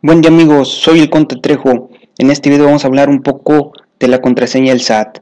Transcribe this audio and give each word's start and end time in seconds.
Buen 0.00 0.20
día 0.20 0.30
amigos, 0.30 0.68
soy 0.68 1.00
el 1.00 1.10
Conte 1.10 1.34
Trejo. 1.34 1.90
En 2.18 2.30
este 2.30 2.50
video 2.50 2.66
vamos 2.66 2.84
a 2.84 2.86
hablar 2.86 3.08
un 3.08 3.20
poco 3.20 3.72
de 3.98 4.06
la 4.06 4.20
contraseña 4.20 4.70
del 4.70 4.80
SAT. 4.80 5.18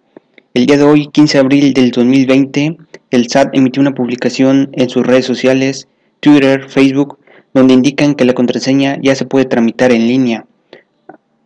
El 0.52 0.66
día 0.66 0.76
de 0.76 0.82
hoy, 0.82 1.06
15 1.06 1.38
de 1.38 1.40
abril 1.40 1.72
del 1.72 1.92
2020, 1.92 2.76
el 3.10 3.30
SAT 3.30 3.56
emitió 3.56 3.80
una 3.80 3.94
publicación 3.94 4.68
en 4.74 4.90
sus 4.90 5.06
redes 5.06 5.24
sociales, 5.24 5.88
Twitter, 6.20 6.68
Facebook, 6.68 7.18
donde 7.54 7.72
indican 7.72 8.14
que 8.14 8.26
la 8.26 8.34
contraseña 8.34 8.98
ya 9.00 9.14
se 9.14 9.24
puede 9.24 9.46
tramitar 9.46 9.92
en 9.92 10.08
línea. 10.08 10.44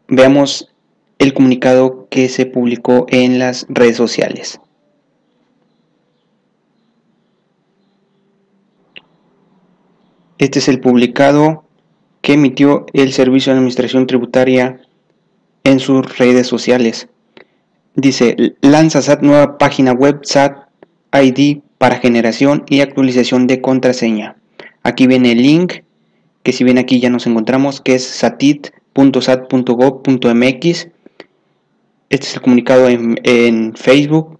Veamos 0.08 0.74
el 1.20 1.32
comunicado 1.32 2.08
que 2.10 2.28
se 2.28 2.46
publicó 2.46 3.06
en 3.10 3.38
las 3.38 3.64
redes 3.68 3.96
sociales. 3.96 4.60
Este 10.38 10.58
es 10.58 10.66
el 10.66 10.80
publicado 10.80 11.69
que 12.20 12.34
emitió 12.34 12.86
el 12.92 13.12
Servicio 13.12 13.52
de 13.52 13.58
Administración 13.58 14.06
Tributaria 14.06 14.80
en 15.64 15.80
sus 15.80 16.18
redes 16.18 16.46
sociales. 16.46 17.08
Dice, 17.94 18.54
lanza 18.60 19.02
SAT 19.02 19.22
nueva 19.22 19.58
página 19.58 19.92
web 19.92 20.20
SAT 20.22 20.68
ID 21.12 21.58
para 21.78 21.98
generación 21.98 22.64
y 22.68 22.80
actualización 22.80 23.46
de 23.46 23.60
contraseña. 23.60 24.36
Aquí 24.82 25.06
viene 25.06 25.32
el 25.32 25.42
link, 25.42 25.82
que 26.42 26.52
si 26.52 26.64
bien 26.64 26.78
aquí 26.78 27.00
ya 27.00 27.10
nos 27.10 27.26
encontramos, 27.26 27.80
que 27.80 27.94
es 27.94 28.04
satit.sat.gov.mx. 28.04 30.88
Este 32.10 32.26
es 32.26 32.34
el 32.34 32.40
comunicado 32.40 32.88
en, 32.88 33.20
en 33.22 33.74
Facebook 33.74 34.38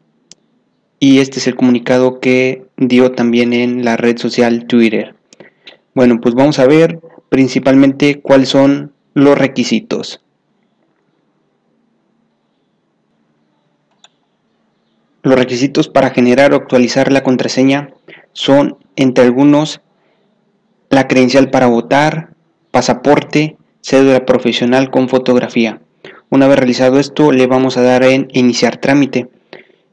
y 0.98 1.18
este 1.18 1.38
es 1.38 1.46
el 1.46 1.56
comunicado 1.56 2.20
que 2.20 2.64
dio 2.76 3.12
también 3.12 3.52
en 3.52 3.84
la 3.84 3.96
red 3.96 4.18
social 4.18 4.66
Twitter. 4.66 5.14
Bueno, 5.94 6.20
pues 6.20 6.34
vamos 6.34 6.58
a 6.58 6.66
ver 6.66 7.00
principalmente 7.30 8.20
cuáles 8.20 8.50
son 8.50 8.92
los 9.14 9.38
requisitos. 9.38 10.20
Los 15.22 15.38
requisitos 15.38 15.88
para 15.88 16.10
generar 16.10 16.52
o 16.52 16.56
actualizar 16.56 17.12
la 17.12 17.22
contraseña 17.22 17.90
son, 18.32 18.78
entre 18.96 19.24
algunos, 19.24 19.80
la 20.88 21.08
credencial 21.08 21.50
para 21.50 21.66
votar, 21.66 22.34
pasaporte, 22.70 23.56
cédula 23.80 24.26
profesional 24.26 24.90
con 24.90 25.08
fotografía. 25.08 25.80
Una 26.30 26.48
vez 26.48 26.58
realizado 26.58 26.98
esto, 26.98 27.32
le 27.32 27.46
vamos 27.46 27.76
a 27.76 27.82
dar 27.82 28.02
en 28.02 28.28
iniciar 28.32 28.78
trámite. 28.78 29.28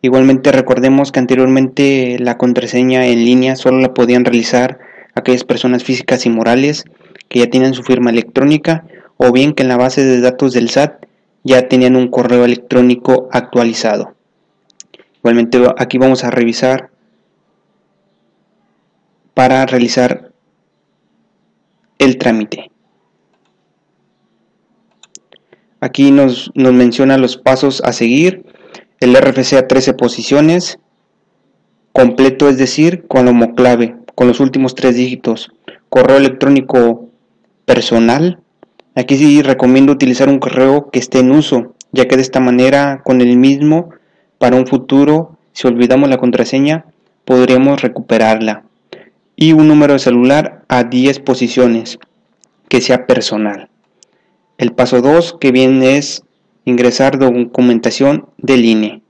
Igualmente 0.02 0.52
recordemos 0.52 1.12
que 1.12 1.20
anteriormente 1.20 2.18
la 2.20 2.38
contraseña 2.38 3.06
en 3.08 3.26
línea 3.26 3.56
solo 3.56 3.80
la 3.80 3.94
podían 3.94 4.26
realizar 4.26 4.80
aquellas 5.14 5.44
personas 5.44 5.84
físicas 5.84 6.26
y 6.26 6.30
morales 6.30 6.86
que 7.30 7.40
ya 7.40 7.50
tienen 7.50 7.74
su 7.74 7.84
firma 7.84 8.10
electrónica 8.10 8.86
o 9.18 9.32
bien 9.32 9.54
que 9.54 9.64
en 9.64 9.70
la 9.70 9.78
base 9.78 10.04
de 10.04 10.22
datos 10.22 10.54
del 10.54 10.70
SAT 10.70 11.06
ya 11.44 11.68
tenían 11.68 11.96
un 11.96 12.10
correo 12.10 12.46
electrónico 12.46 13.30
actualizado. 13.32 14.16
Igualmente 15.18 15.62
aquí 15.78 15.98
vamos 15.98 16.24
a 16.24 16.32
revisar 16.32 16.90
para 19.34 19.66
realizar 19.66 20.32
el 22.00 22.18
trámite. 22.18 22.72
Aquí 25.80 26.12
nos, 26.12 26.52
nos, 26.56 26.74
menciona 26.74 27.18
los 27.18 27.38
pasos 27.38 27.82
a 27.86 27.94
seguir. 27.94 28.46
El 29.00 29.16
RFC 29.16 29.54
a 29.54 29.68
13 29.68 29.94
posiciones, 29.94 30.80
completo 31.94 32.50
es 32.50 32.58
decir, 32.58 33.06
con 33.08 33.28
homoclave, 33.28 33.96
con 34.16 34.28
los 34.28 34.40
últimos 34.40 34.74
tres 34.74 34.96
dígitos. 34.96 35.52
Correo 35.90 36.18
electrónico 36.18 37.07
personal. 37.68 38.40
Aquí 38.96 39.18
sí 39.18 39.42
recomiendo 39.44 39.92
utilizar 39.92 40.30
un 40.30 40.40
correo 40.40 40.90
que 40.90 41.00
esté 41.00 41.20
en 41.20 41.32
uso, 41.32 41.76
ya 41.92 42.08
que 42.08 42.16
de 42.16 42.22
esta 42.22 42.40
manera 42.40 43.02
con 43.04 43.20
el 43.20 43.38
mismo 43.38 43.90
para 44.40 44.56
un 44.56 44.66
futuro, 44.66 45.38
si 45.52 45.68
olvidamos 45.68 46.10
la 46.10 46.18
contraseña, 46.18 46.86
podremos 47.26 47.82
recuperarla. 47.82 48.64
Y 49.36 49.52
un 49.52 49.68
número 49.68 49.94
de 49.94 50.00
celular 50.00 50.64
a 50.70 50.86
10 50.86 51.20
posiciones, 51.20 52.00
que 52.70 52.80
sea 52.82 53.06
personal. 53.06 53.70
El 54.58 54.72
paso 54.72 55.02
2 55.02 55.36
que 55.40 55.52
viene 55.52 55.98
es 55.98 56.24
ingresar 56.64 57.20
documentación 57.20 58.28
del 58.38 58.64
INE. 58.64 59.02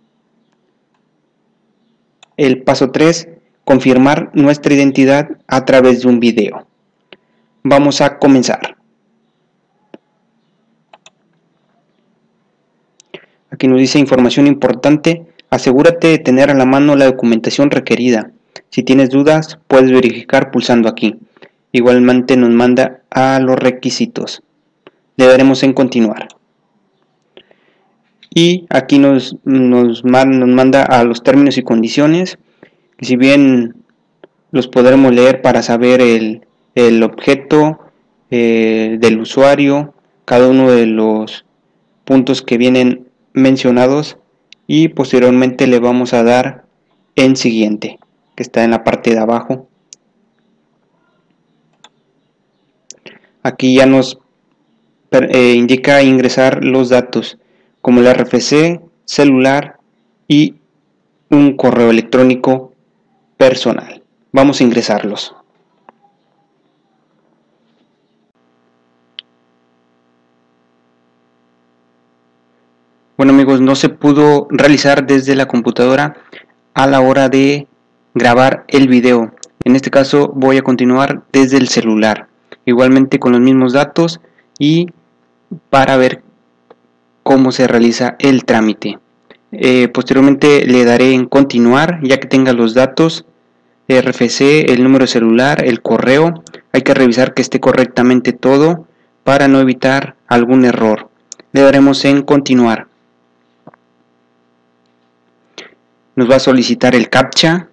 El 2.37 2.63
paso 2.63 2.89
3, 2.89 3.29
confirmar 3.63 4.31
nuestra 4.33 4.73
identidad 4.73 5.29
a 5.47 5.63
través 5.65 6.01
de 6.01 6.07
un 6.07 6.19
video. 6.19 6.66
Vamos 7.69 7.99
a 7.99 8.17
comenzar. 8.17 8.77
Aquí 13.51 13.67
nos 13.67 13.79
dice 13.79 13.99
información 13.99 14.47
importante. 14.47 15.25
Asegúrate 15.49 16.07
de 16.07 16.19
tener 16.19 16.49
a 16.49 16.53
la 16.53 16.63
mano 16.63 16.95
la 16.95 17.07
documentación 17.07 17.69
requerida. 17.69 18.31
Si 18.69 18.83
tienes 18.83 19.09
dudas, 19.09 19.59
puedes 19.67 19.91
verificar 19.91 20.49
pulsando 20.49 20.87
aquí. 20.87 21.19
Igualmente 21.73 22.37
nos 22.37 22.51
manda 22.51 23.01
a 23.09 23.37
los 23.41 23.57
requisitos. 23.57 24.43
Le 25.17 25.25
daremos 25.25 25.61
en 25.63 25.73
continuar. 25.73 26.29
Y 28.33 28.65
aquí 28.69 28.97
nos, 28.97 29.35
nos, 29.43 30.05
manda 30.05 30.83
a 30.83 31.03
los 31.03 31.21
términos 31.21 31.57
y 31.57 31.63
condiciones. 31.63 32.37
Si 33.01 33.17
bien 33.17 33.75
los 34.51 34.69
podremos 34.69 35.13
leer 35.13 35.41
para 35.41 35.61
saber 35.61 35.99
el, 35.99 36.46
el 36.77 37.01
objeto 37.01 37.79
eh, 38.29 38.97
del 38.99 39.19
usuario, 39.19 39.95
cada 40.25 40.47
uno 40.47 40.69
de 40.69 40.85
los 40.85 41.43
puntos 42.05 42.43
que 42.43 42.59
vienen 42.59 43.07
mencionados 43.33 44.17
y 44.67 44.89
posteriormente 44.89 45.65
le 45.65 45.79
vamos 45.79 46.13
a 46.13 46.21
dar 46.21 46.65
en 47.15 47.35
siguiente, 47.35 47.97
que 48.35 48.43
está 48.43 48.63
en 48.63 48.69
la 48.69 48.83
parte 48.83 49.09
de 49.09 49.17
abajo. 49.17 49.67
Aquí 53.41 53.73
ya 53.73 53.87
nos 53.87 54.19
eh, 55.09 55.55
indica 55.57 56.03
ingresar 56.03 56.63
los 56.63 56.89
datos 56.89 57.39
como 57.81 58.01
el 58.01 58.13
RFC, 58.13 58.81
celular 59.05 59.79
y 60.27 60.53
un 61.31 61.57
correo 61.57 61.89
electrónico 61.89 62.71
personal. 63.35 64.03
Vamos 64.31 64.61
a 64.61 64.63
ingresarlos. 64.63 65.33
Bueno 73.17 73.33
amigos, 73.33 73.61
no 73.61 73.73
se 73.73 73.89
pudo 73.89 74.45
realizar 74.51 75.07
desde 75.07 75.33
la 75.33 75.47
computadora 75.47 76.17
a 76.75 76.85
la 76.85 77.01
hora 77.01 77.29
de 77.29 77.65
grabar 78.13 78.63
el 78.67 78.87
video. 78.87 79.33
En 79.63 79.75
este 79.75 79.89
caso 79.89 80.31
voy 80.35 80.57
a 80.57 80.61
continuar 80.61 81.23
desde 81.33 81.57
el 81.57 81.67
celular. 81.67 82.27
Igualmente 82.65 83.17
con 83.17 83.31
los 83.31 83.41
mismos 83.41 83.73
datos 83.73 84.19
y 84.59 84.91
para 85.71 85.97
ver 85.97 86.21
cómo 87.23 87.51
se 87.51 87.65
realiza 87.65 88.17
el 88.19 88.45
trámite. 88.45 88.99
Eh, 89.51 89.87
posteriormente 89.87 90.67
le 90.67 90.85
daré 90.85 91.13
en 91.13 91.25
continuar 91.25 91.99
ya 92.03 92.19
que 92.19 92.27
tenga 92.27 92.53
los 92.53 92.75
datos 92.75 93.25
RFC, 93.87 94.71
el 94.71 94.83
número 94.83 95.07
celular, 95.07 95.65
el 95.65 95.81
correo. 95.81 96.43
Hay 96.71 96.83
que 96.83 96.93
revisar 96.93 97.33
que 97.33 97.41
esté 97.41 97.59
correctamente 97.59 98.31
todo 98.31 98.85
para 99.23 99.47
no 99.47 99.59
evitar 99.59 100.17
algún 100.27 100.65
error. 100.65 101.09
Le 101.51 101.61
daremos 101.61 102.05
en 102.05 102.21
continuar. 102.21 102.85
Nos 106.17 106.29
va 106.29 106.35
a 106.37 106.39
solicitar 106.39 106.95
el 106.95 107.09
captcha 107.09 107.67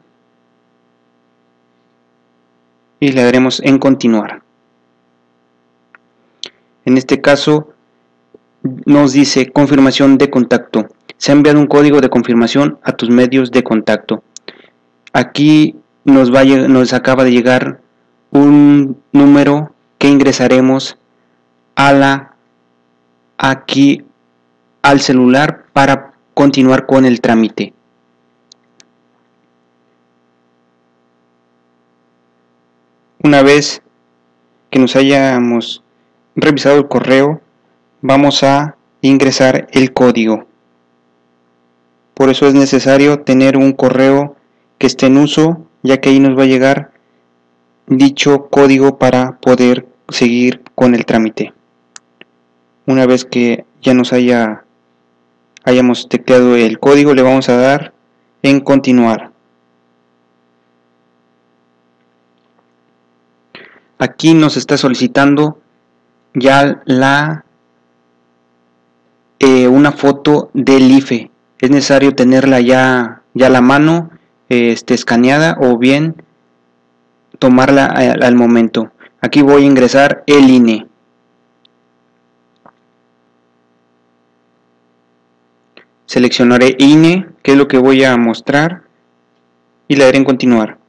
y 3.01 3.11
le 3.11 3.25
daremos 3.25 3.61
en 3.65 3.79
continuar. 3.79 4.43
En 6.85 6.99
este 6.99 7.23
caso 7.23 7.73
nos 8.85 9.15
dice 9.15 9.51
confirmación 9.51 10.19
de 10.19 10.29
contacto. 10.29 10.89
Se 11.17 11.33
ha 11.33 11.35
enviado 11.35 11.59
un 11.59 11.67
código 11.67 12.03
de 12.03 12.11
confirmación 12.11 12.79
a 12.83 12.93
tus 12.93 13.09
medios 13.09 13.51
de 13.51 13.63
contacto. 13.63 14.23
Aquí 15.15 15.77
nos, 16.05 16.33
va 16.33 16.45
nos 16.45 16.93
acaba 16.93 17.25
de 17.25 17.33
llegar 17.33 17.81
un 18.31 18.99
número 19.13 19.73
que 19.97 20.09
ingresaremos 20.09 20.99
a 21.77 21.95
la 21.95 22.35
aquí 23.39 24.05
al 24.83 25.01
celular 25.01 25.65
para 25.73 26.13
continuar 26.35 26.85
con 26.85 27.07
el 27.07 27.23
trámite. 27.23 27.73
Una 33.25 33.43
vez 33.43 33.81
que 34.69 34.79
nos 34.79 34.97
hayamos 34.97 35.83
revisado 36.37 36.77
el 36.77 36.89
correo, 36.89 37.41
vamos 38.03 38.43
a 38.43 38.77
ingresar 39.01 39.67
el 39.73 39.95
código. 39.95 40.45
Por 42.13 42.29
eso 42.29 42.47
es 42.47 42.53
necesario 42.53 43.21
tener 43.21 43.57
un 43.57 43.73
correo 43.73 44.37
que 44.77 44.87
esté 44.87 45.07
en 45.07 45.17
uso, 45.17 45.67
ya 45.83 46.03
que 46.03 46.11
ahí 46.11 46.21
nos 46.21 46.39
va 46.39 46.43
a 46.43 46.47
llegar 46.47 46.91
dicho 47.87 48.49
código 48.51 48.99
para 48.99 49.39
poder 49.39 49.87
seguir 50.11 50.61
con 50.75 50.95
el 50.95 51.07
trámite. 51.07 51.55
una 52.85 53.07
vez 53.07 53.25
que 53.25 53.65
ya 53.81 53.95
nos 53.95 54.13
haya 54.13 54.65
hayamos 55.65 56.11
tecleado 56.11 56.57
el 56.57 56.79
código 56.79 57.15
le 57.15 57.23
vamos 57.23 57.49
a 57.49 57.57
dar 57.57 57.95
en 58.43 58.61
continuar 58.61 59.34
aquí 64.05 64.35
nos 64.35 64.57
está 64.57 64.77
solicitando 64.77 65.59
ya 66.35 66.83
la 66.85 67.45
eh, 69.39 69.67
una 69.69 69.93
foto 69.93 70.51
del 70.53 70.91
IFE 70.91 71.31
es 71.59 71.71
necesario 71.71 72.15
tenerla 72.15 72.61
ya 72.61 73.23
ya 73.33 73.47
a 73.47 73.51
la 73.51 73.61
mano 73.61 74.11
este, 74.49 74.95
escaneada 74.95 75.57
o 75.61 75.79
bien 75.79 76.23
tomarla 77.39 77.87
al 77.87 78.37
momento. 78.37 78.93
Aquí 79.21 79.43
voy 79.43 79.65
a 79.65 79.67
ingresar 79.67 80.23
el 80.27 80.49
INE 80.51 80.87
seleccionaré 86.07 86.77
INE 86.79 87.27
que 87.43 87.53
es 87.53 87.59
lo 87.59 87.67
que 87.67 87.79
voy 87.79 88.05
a 88.05 88.17
mostrar 88.17 88.83
y 89.89 89.97
le 89.97 90.05
daré 90.05 90.19
en 90.19 90.25
continuar 90.25 90.84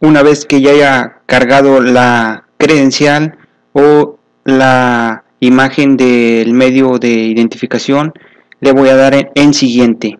una 0.00 0.22
vez 0.22 0.44
que 0.44 0.60
ya 0.60 0.70
haya 0.70 1.16
cargado 1.26 1.80
la 1.80 2.44
credencial 2.58 3.38
o 3.72 4.18
la 4.44 5.24
imagen 5.40 5.96
del 5.96 6.52
medio 6.52 6.98
de 6.98 7.08
identificación 7.08 8.12
le 8.60 8.72
voy 8.72 8.88
a 8.88 8.96
dar 8.96 9.32
en, 9.34 9.54
siguiente. 9.54 10.18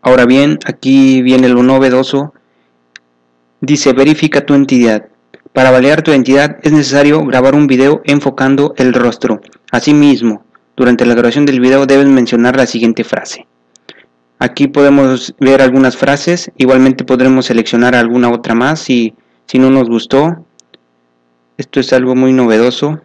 Ahora 0.00 0.24
bien 0.26 0.58
aquí 0.64 1.22
viene 1.22 1.48
lo 1.48 1.62
novedoso. 1.62 2.32
Dice 3.60 3.92
verifica 3.92 4.46
tu 4.46 4.54
entidad. 4.54 5.08
Para 5.52 5.70
validar 5.70 6.02
tu 6.02 6.12
identidad 6.12 6.58
es 6.62 6.72
necesario 6.72 7.24
grabar 7.24 7.54
un 7.54 7.66
video 7.66 8.00
enfocando 8.04 8.74
el 8.76 8.94
rostro. 8.94 9.40
Asimismo 9.70 10.44
durante 10.76 11.04
la 11.04 11.14
grabación 11.14 11.44
del 11.44 11.60
video 11.60 11.86
debes 11.86 12.06
mencionar 12.06 12.56
la 12.56 12.66
siguiente 12.66 13.04
frase 13.04 13.46
Aquí 14.40 14.68
podemos 14.68 15.34
ver 15.40 15.60
algunas 15.62 15.96
frases, 15.96 16.52
igualmente 16.56 17.04
podremos 17.04 17.46
seleccionar 17.46 17.96
alguna 17.96 18.30
otra 18.30 18.54
más 18.54 18.78
si, 18.78 19.14
si 19.46 19.58
no 19.58 19.68
nos 19.70 19.88
gustó. 19.88 20.44
Esto 21.56 21.80
es 21.80 21.92
algo 21.92 22.14
muy 22.14 22.32
novedoso. 22.32 23.00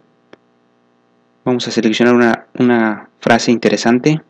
Vamos 1.44 1.66
a 1.66 1.72
seleccionar 1.72 2.46
una, 2.58 3.08
frase 3.18 3.50
interesante. 3.50 4.22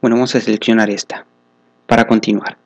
Bueno, 0.00 0.16
vamos 0.16 0.34
a 0.34 0.40
seleccionar 0.40 0.88
esta 0.88 1.26
para 1.86 2.06
continuar. 2.06 2.56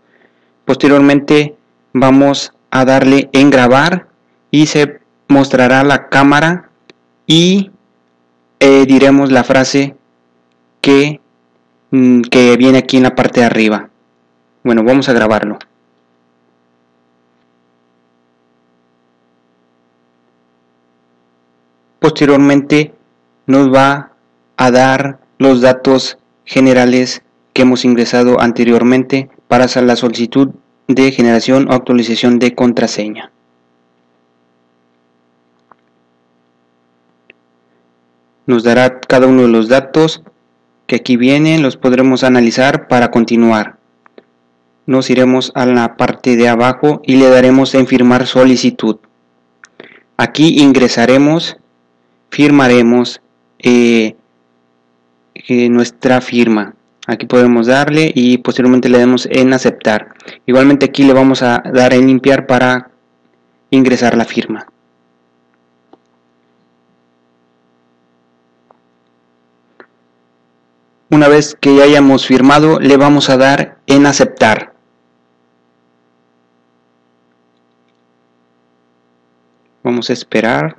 Posteriormente 0.65 1.57
vamos 1.93 2.53
a 2.71 2.85
darle 2.85 3.29
en 3.33 3.51
grabar 3.51 4.07
y 4.53 4.67
se 4.67 5.01
mostrará 5.27 5.83
la 5.83 6.09
cámara 6.09 6.71
y 7.27 7.71
eh, 8.61 8.85
diremos 8.87 9.33
la 9.33 9.43
frase 9.43 9.97
que 10.81 11.21
Mm, 11.91 12.23
que 12.23 12.57
viene 12.57 12.79
aquí 12.79 12.97
en 12.99 13.03
la 13.03 13.15
parte 13.15 13.41
de 13.41 13.47
arriba. 13.47 13.91
Bueno, 14.63 14.85
vamos 14.85 15.09
a 15.09 15.13
grabarlo. 15.13 15.59
Posteriormente 21.99 22.95
nos 23.47 23.73
va 23.73 24.13
a 24.57 24.71
dar 24.71 25.19
los 25.39 25.61
datos 25.61 26.19
generales 26.45 27.23
que 27.53 27.63
hemos 27.63 27.85
ingresado 27.85 28.41
anteriormente 28.41 29.29
para 29.49 29.65
hacer 29.65 29.83
la 29.83 29.97
solicitud 29.97 30.51
de 30.87 31.13
generación 31.13 31.69
o 31.69 31.75
actualización 31.75 32.39
de 32.39 32.55
contraseña. 32.55 33.33
Nos 38.47 38.63
dará 38.63 39.01
cada 39.01 39.27
uno 39.27 39.43
de 39.43 39.49
los 39.49 39.69
datos 39.69 40.23
que 40.91 40.97
aquí 40.97 41.17
vienen 41.17 41.63
los 41.63 41.77
podremos 41.77 42.25
analizar 42.25 42.89
para 42.89 43.13
continuar. 43.13 43.77
Nos 44.87 45.09
iremos 45.09 45.53
a 45.55 45.65
la 45.65 45.97
parte 45.97 46.35
de 46.35 46.49
abajo 46.49 47.01
y 47.05 47.15
le 47.15 47.31
daremos 47.31 47.77
en 47.77 47.87
firmar 47.87 48.27
solicitud. 48.27 48.97
Aquí 50.17 50.61
ingresaremos, 50.61 51.59
firmaremos 52.29 53.21
eh, 53.61 54.17
eh, 55.37 55.69
nuestra 55.69 56.21
firma. 56.21 56.75
Aquí 57.07 57.25
podemos 57.27 57.69
darle 57.69 58.11
y 58.13 58.39
posteriormente 58.39 58.89
le 58.89 58.99
damos 58.99 59.29
en 59.31 59.53
aceptar. 59.53 60.17
Igualmente 60.45 60.87
aquí 60.87 61.05
le 61.05 61.13
vamos 61.13 61.45
a 61.45 61.63
dar 61.73 61.95
en 61.95 62.09
limpiar 62.09 62.49
para 62.49 62.91
ingresar 63.71 64.17
la 64.17 64.25
firma. 64.25 64.67
Una 71.11 71.27
vez 71.27 71.57
que 71.61 71.75
ya 71.75 71.83
hayamos 71.83 72.25
firmado, 72.25 72.79
le 72.79 72.97
vamos 72.97 73.31
a 73.31 73.37
dar 73.37 73.79
en 73.87 74.07
aceptar. 74.07 74.73
Vamos 79.83 80.09
a 80.09 80.13
esperar. 80.13 80.77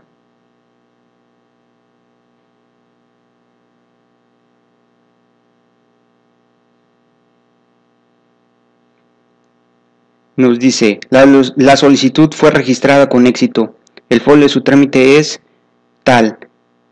Nos 10.38 10.60
dice, 10.60 11.02
la, 11.10 11.76
solicitud 11.76 12.32
fue 12.34 12.52
registrada 12.52 13.10
con 13.10 13.28
éxito. 13.28 13.76
El 14.10 14.22
folio 14.22 14.44
de 14.44 14.50
su 14.50 14.62
trámite 14.62 15.18
es 15.18 15.42
tal 16.04 16.40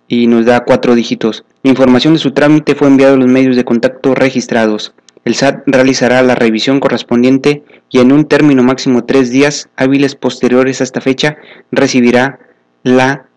y 0.10 0.28
nos 0.28 0.46
da 0.46 0.66
cuatro 0.66 0.96
dígitos. 0.96 1.46
La 1.64 1.70
información 1.70 2.14
de 2.14 2.20
su 2.20 2.32
trámite 2.32 2.76
fue 2.76 2.88
enviada 2.88 3.14
a 3.14 3.18
los 3.18 3.28
medios 3.28 3.56
de 3.56 3.64
contacto 3.64 4.16
registrados. 4.16 4.94
El 5.24 5.36
SAT 5.36 5.64
realizará 5.68 6.22
la 6.24 6.36
revisión 6.36 6.80
correspondiente 6.80 7.64
y 7.90 8.00
en 8.00 8.12
un 8.12 8.26
término 8.26 8.64
máximo 8.64 9.06
tres 9.06 9.30
días 9.30 9.70
hábiles 9.76 10.16
posteriores 10.16 10.82
a 10.82 10.84
esta 10.84 11.00
fecha 11.00 11.38
recibirá 11.72 12.40
la 12.84 13.28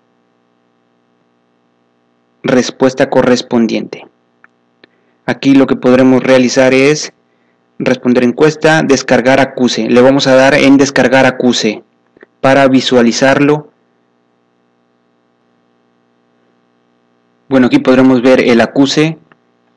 respuesta 2.42 3.10
correspondiente. 3.10 4.06
Aquí 5.26 5.54
lo 5.54 5.66
que 5.66 5.76
podremos 5.76 6.22
realizar 6.22 6.72
es 6.72 7.12
responder 7.78 8.24
encuesta, 8.24 8.82
descargar 8.82 9.40
acuse. 9.40 9.90
Le 9.90 10.00
vamos 10.00 10.26
a 10.26 10.34
dar 10.34 10.54
en 10.54 10.78
descargar 10.78 11.26
acuse 11.26 11.82
para 12.40 12.66
visualizarlo 12.68 13.71
Bueno, 17.52 17.66
aquí 17.66 17.80
podremos 17.80 18.22
ver 18.22 18.40
el 18.40 18.62
acuse 18.62 19.18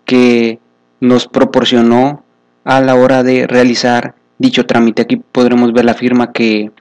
que 0.06 0.60
nos 1.02 1.28
proporcionó 1.28 2.24
a 2.64 2.80
la 2.80 2.96
hora 2.96 3.22
de 3.22 3.48
realizar 3.48 4.16
dicho 4.38 4.66
trámite. 4.66 5.02
Aquí 5.02 5.18
podremos 5.18 5.74
ver 5.74 5.84
la 5.84 5.94
firma 5.94 6.32
que, 6.32 6.72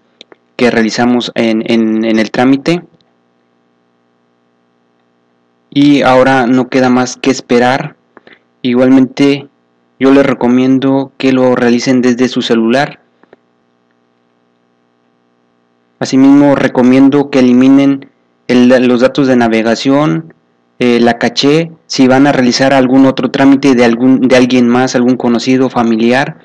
realizamos 0.57 1.33
en, 1.35 1.69
en 1.69 2.05
el 2.17 2.31
trámite. 2.31 2.85
Y 5.69 6.03
ahora 6.03 6.47
no 6.47 6.69
queda 6.69 6.91
más 6.91 7.17
que 7.17 7.33
esperar. 7.33 7.97
Igualmente 8.63 9.49
yo 9.99 10.13
les 10.13 10.25
recomiendo 10.25 11.11
que 11.19 11.33
lo 11.33 11.57
realicen 11.57 12.03
desde 12.03 12.29
su 12.29 12.41
celular. 12.41 13.01
Asimismo 15.99 16.55
recomiendo 16.55 17.31
que 17.31 17.41
eliminen 17.41 18.11
los 18.47 19.01
datos 19.01 19.27
de 19.27 19.35
navegación, 19.35 20.34
eh, 20.85 21.01
la 21.01 21.17
caché 21.17 21.73
si 21.87 22.07
van 22.07 22.27
a 22.27 22.33
realizar 22.33 22.75
algún 22.75 23.07
otro 23.07 23.31
trámite 23.31 23.75
de, 23.75 23.87
algún, 23.87 24.21
de 24.21 24.37
alguien 24.37 24.69
más, 24.69 24.95
algún 24.95 25.17
conocido, 25.17 25.71
familiar. 25.71 26.37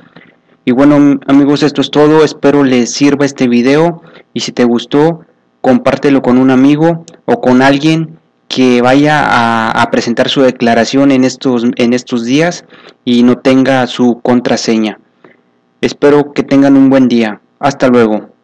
Y 0.63 0.71
bueno 0.71 1.19
amigos, 1.27 1.61
esto 1.61 1.81
es 1.81 1.91
todo, 1.91 2.23
espero 2.23 2.63
les 2.63 2.93
sirva 2.93 3.25
este 3.25 3.49
video 3.49 4.01
y 4.33 4.39
si 4.39 4.53
te 4.53 4.63
gustó, 4.63 5.25
compártelo 5.59 6.21
con 6.21 6.37
un 6.37 6.51
amigo 6.51 7.03
o 7.25 7.41
con 7.41 7.61
alguien 7.61 8.17
que 8.47 8.81
vaya 8.81 9.25
a, 9.25 9.71
a 9.71 9.91
presentar 9.91 10.29
su 10.29 10.41
declaración 10.41 11.11
en 11.11 11.25
estos, 11.25 11.65
en 11.75 11.91
estos 11.91 12.23
días 12.23 12.63
y 13.03 13.23
no 13.23 13.39
tenga 13.39 13.85
su 13.87 14.21
contraseña. 14.21 14.99
Espero 15.81 16.31
que 16.31 16.43
tengan 16.43 16.77
un 16.77 16.89
buen 16.89 17.09
día. 17.09 17.41
Hasta 17.59 17.89
luego. 17.89 18.38